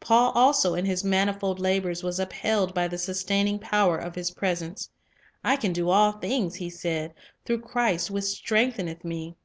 Paul 0.00 0.32
also 0.32 0.74
in 0.74 0.86
his 0.86 1.04
manifold 1.04 1.60
labors 1.60 2.02
was 2.02 2.18
upheld 2.18 2.74
by 2.74 2.88
the 2.88 2.98
sustaining 2.98 3.60
power 3.60 3.96
of 3.96 4.16
His 4.16 4.32
presence. 4.32 4.90
"I 5.44 5.54
can 5.54 5.72
do 5.72 5.88
all 5.88 6.10
things," 6.10 6.56
he 6.56 6.68
said, 6.68 7.14
"through 7.44 7.60
Christ 7.60 8.10
which 8.10 8.24
strengtheneth 8.24 9.04
me." 9.04 9.36